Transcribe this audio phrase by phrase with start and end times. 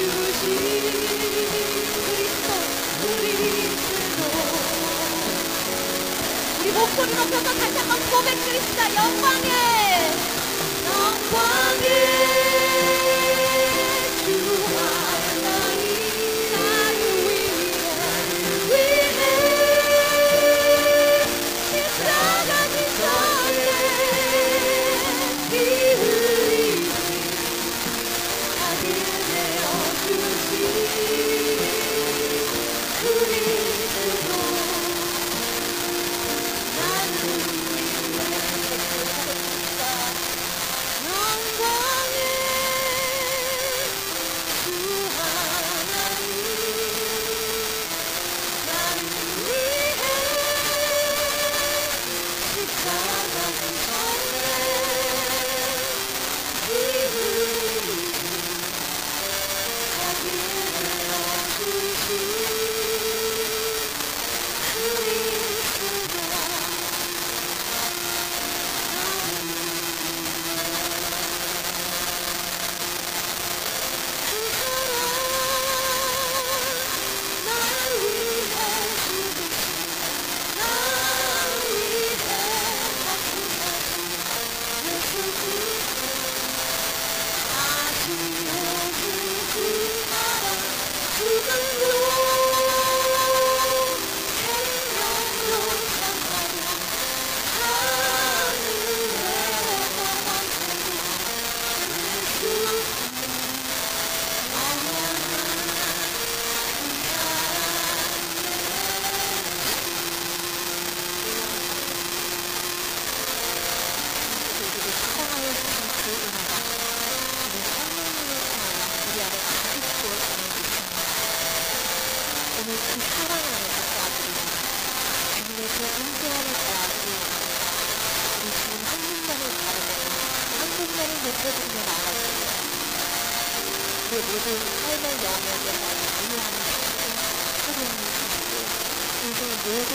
[0.00, 0.06] 그
[6.72, 8.94] 목소리 높여서 다시 한번 고백 드립시다.
[8.94, 9.50] 영광에
[10.86, 12.49] 영광에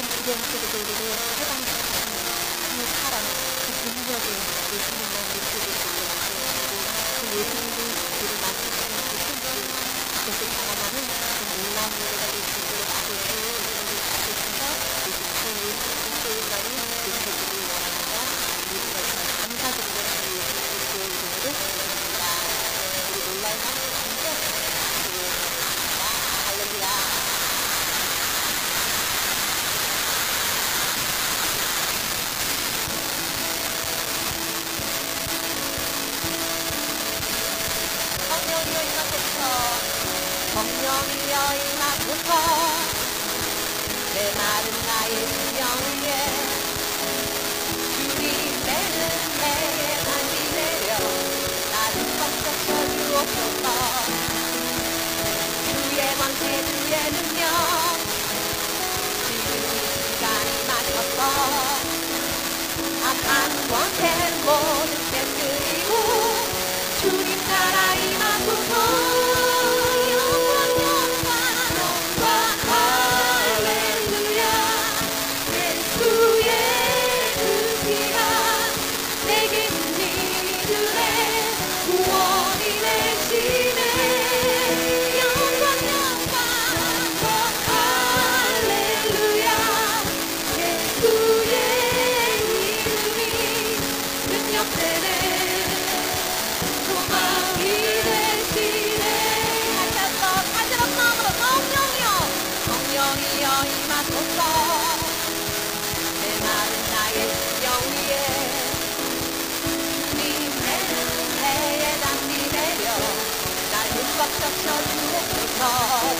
[0.09, 0.89] 불행 속에서도
[1.39, 2.11] 해방시키시는
[2.75, 3.15] 그 사랑,
[3.65, 4.27] 그 능력을
[4.73, 5.85] 예수님만 느끼게 되고
[7.15, 7.79] 그 예수님이
[8.15, 9.45] 우리를 만드시는 그 손길
[10.25, 10.95] 그것을 경험하는
[11.37, 14.61] 그 놀라운 노래가 될 수 있도록 아버지 우리를 가르쳐서
[15.05, 15.61] 예수님의
[16.05, 16.67] 일소일날이
[17.05, 18.13] 느껴지길 원합니다.
[18.69, 19.11] 모든 것을
[19.41, 22.25] 감사드리며 주 예수 그리스도의 이름으로 기도합니다.
[23.09, 23.55] 우리 놀라운
[40.85, 41.35] 성령이여
[41.65, 42.29] 임하소서
[44.13, 46.09] 내 마른 나의 심령 위에
[47.95, 50.87] 주님의 은혜에 단지 내려
[51.71, 53.65] 나를 꽉 덮쳐주옵소서
[55.65, 57.43] 주의 권세 주의 능력
[59.25, 61.19] 지금 이 시간이 맞춰서
[63.05, 63.33] 악한
[63.69, 64.01] 권세
[64.45, 65.89] 모두 깨뜨리고
[67.01, 69.24] 주님 나라 임하소서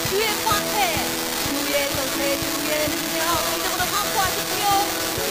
[0.10, 0.76] 주의 권세
[1.50, 3.20] 주의 권세 주의 능력
[3.92, 4.64] 선포하십시오
[5.16, 5.25] 시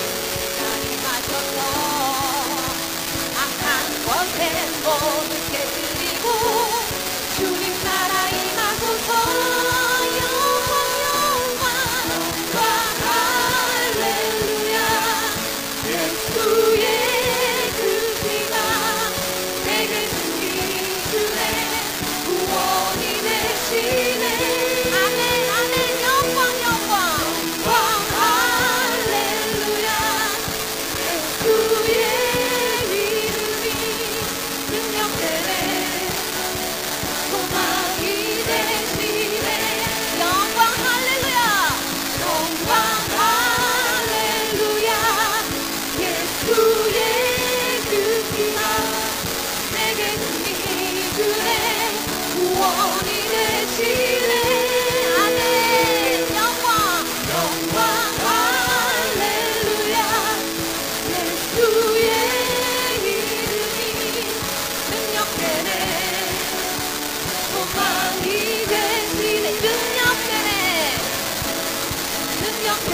[4.27, 5.34] 악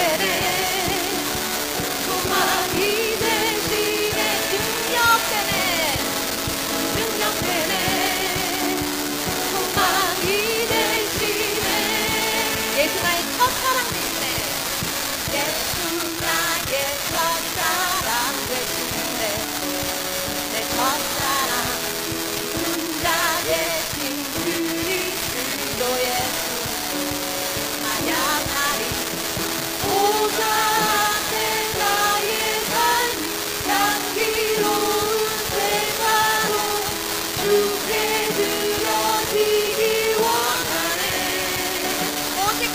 [0.01, 0.50] 능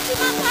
[0.07, 0.44] Thank you.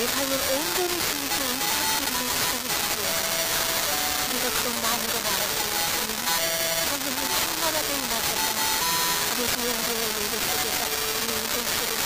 [0.00, 3.08] 예상을 온전히 준수한 학생들을 추천했고요.
[4.32, 5.54] 이것도 마음으로 말하고
[6.88, 8.48] 선생님 충만하게 임하셔서
[9.36, 12.04] 우리 교양부의 예배 속에서 이 운동 속에서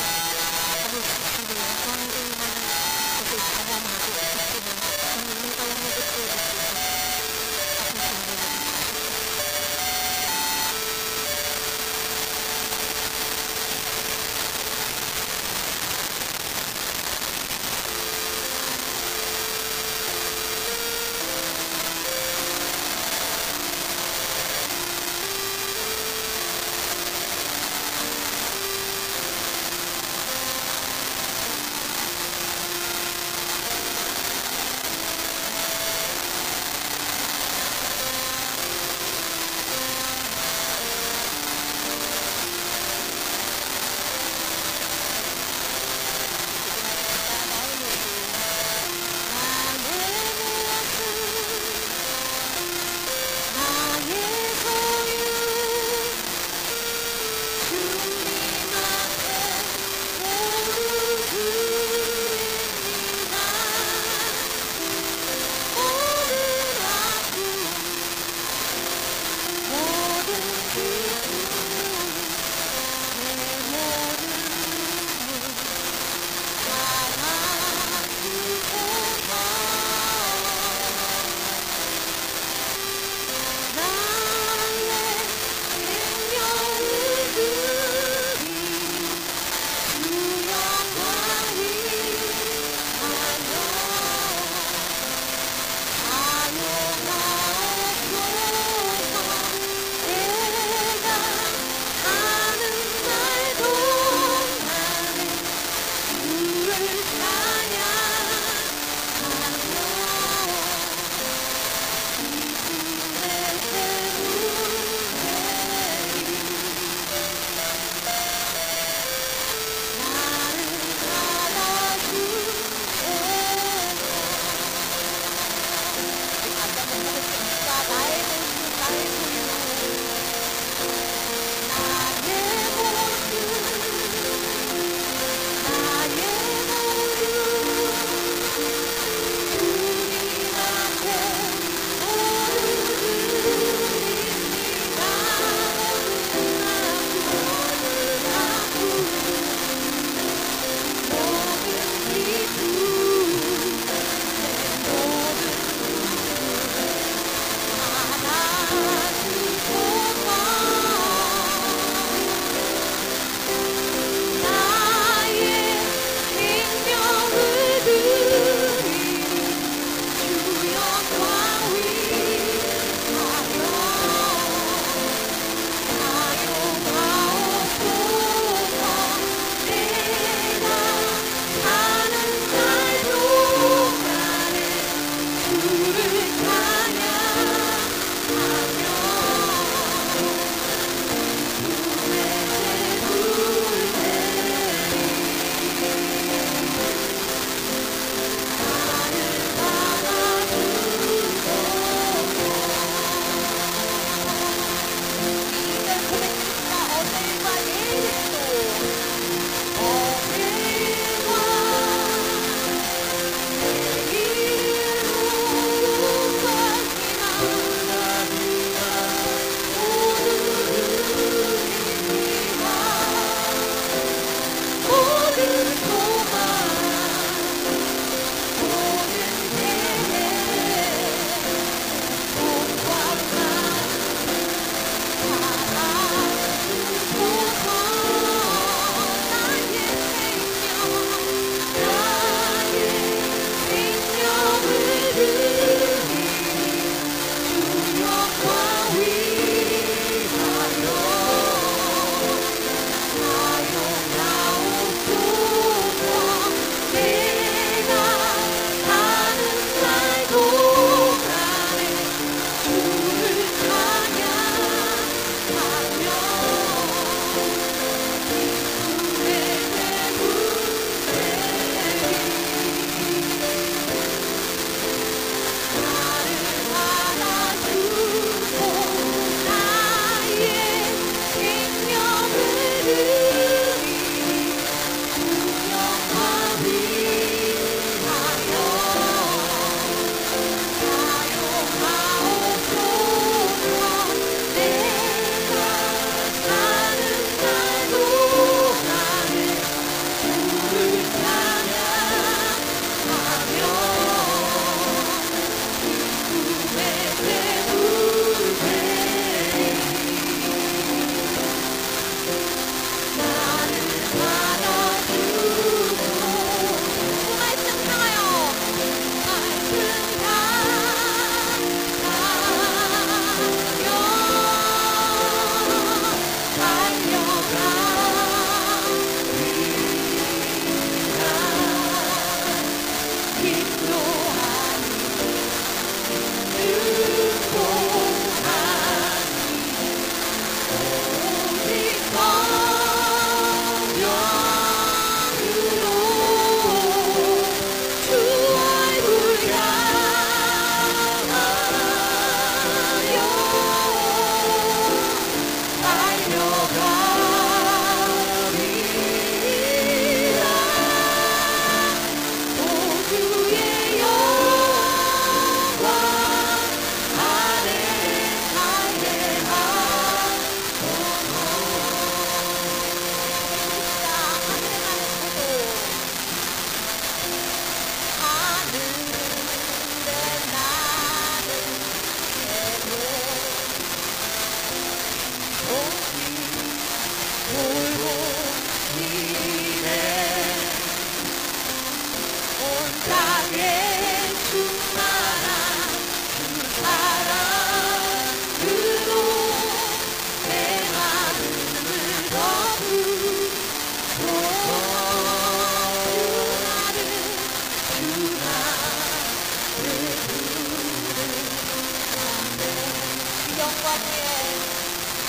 [0.83, 2.57] 아버지 주님의 영광을 임하는
[3.15, 4.74] 것을 경험하고 있기를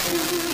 [0.08, 0.46] 우리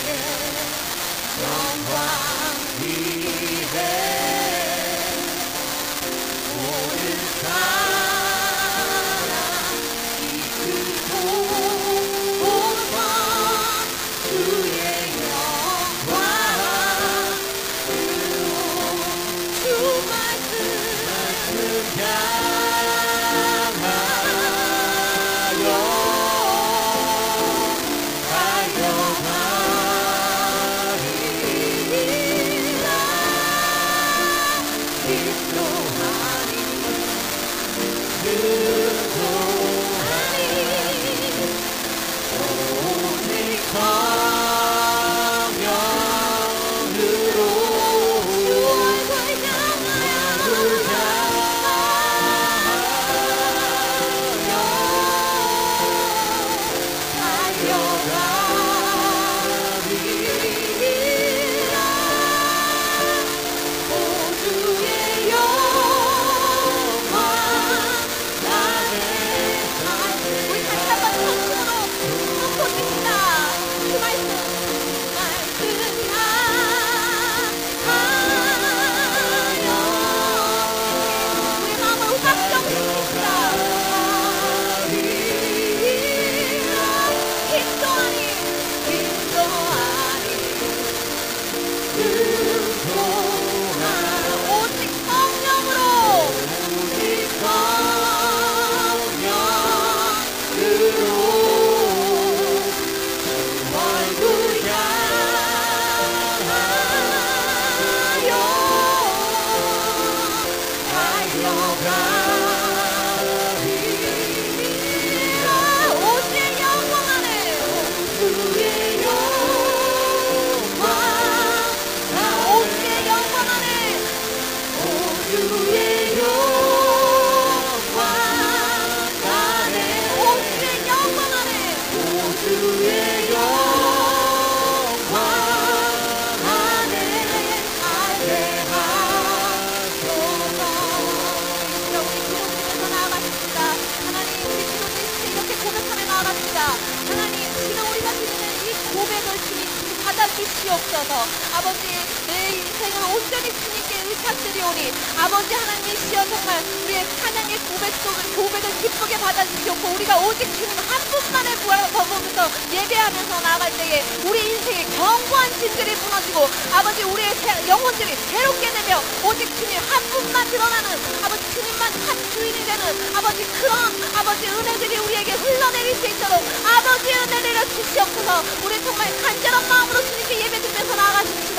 [150.91, 151.25] 주시옵소서.
[151.53, 151.79] 아버지
[152.27, 159.87] 내 인생을 온전히 주님께 의탁드리오니 아버지 하나님이시여 정말 우리의 찬양의 고백 속을 고백을 기쁘게 받아주시옵고
[159.95, 167.03] 우리가 오직 주님 한 분만을 부어보면서 예배하면서 나아갈 때에 우리 인생의 견고한 진들이 무너지고 아버지
[167.03, 173.15] 우리의 새- 영혼들이 새롭게 되며 오직 주님 한 분만 드러나는 아버지 주님만 한 주인이 되는
[173.15, 173.77] 아버지 그런
[174.15, 178.43] 아버지 은혜들이 우리에게 흘러내릴 수 있도록 아버지 은혜 내려 주시옵소서.
[178.63, 180.50] 우리 정말 간절한 마음으로 주님께 예배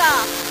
[0.03, 0.42] 드